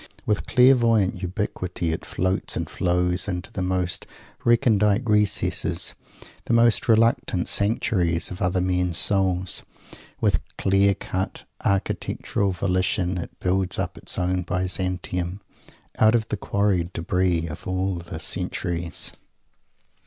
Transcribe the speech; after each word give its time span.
With 0.25 0.47
clairvoyant 0.47 1.21
ubiquity 1.21 1.91
it 1.93 2.05
floats 2.07 2.55
and 2.55 2.67
flows 2.67 3.27
into 3.27 3.51
the 3.51 3.61
most 3.61 4.07
recondite 4.43 5.07
recesses, 5.07 5.93
the 6.45 6.55
most 6.55 6.89
reluctant 6.89 7.47
sanctuaries, 7.47 8.31
of 8.31 8.41
other 8.41 8.61
men's 8.61 8.97
souls. 8.97 9.61
With 10.19 10.39
clear 10.57 10.95
cut, 10.95 11.43
architectural 11.63 12.51
volition 12.51 13.19
it 13.19 13.39
builds 13.39 13.77
up 13.77 13.95
its 13.95 14.17
own 14.17 14.41
Byzantium, 14.41 15.39
out 15.99 16.15
of 16.15 16.29
the 16.29 16.37
quarried 16.37 16.93
debris 16.93 17.45
of 17.45 17.67
all 17.67 17.97
the 17.97 18.19
centuries. 18.19 19.11